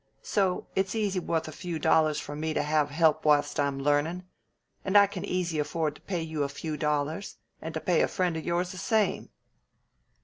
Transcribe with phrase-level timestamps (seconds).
[0.23, 4.23] So it's easy wuth a few dollars for me to have help whilst I'm learnin'.
[4.83, 8.35] I can easy afford to pay you a few dollars, and to pay a friend
[8.35, 9.29] of yours the same."